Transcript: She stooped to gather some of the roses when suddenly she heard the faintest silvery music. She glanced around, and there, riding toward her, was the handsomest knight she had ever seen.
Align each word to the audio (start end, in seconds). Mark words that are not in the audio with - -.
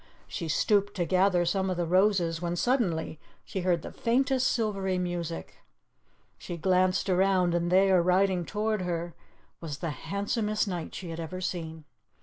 She 0.27 0.47
stooped 0.47 0.95
to 0.95 1.05
gather 1.05 1.45
some 1.45 1.69
of 1.69 1.77
the 1.77 1.85
roses 1.85 2.41
when 2.41 2.55
suddenly 2.55 3.19
she 3.45 3.59
heard 3.61 3.83
the 3.83 3.91
faintest 3.91 4.47
silvery 4.47 4.97
music. 4.97 5.57
She 6.39 6.57
glanced 6.57 7.07
around, 7.07 7.53
and 7.53 7.71
there, 7.71 8.01
riding 8.01 8.43
toward 8.43 8.81
her, 8.81 9.13
was 9.59 9.77
the 9.77 9.91
handsomest 9.91 10.67
knight 10.67 10.95
she 10.95 11.11
had 11.11 11.19
ever 11.19 11.39
seen. 11.39 11.85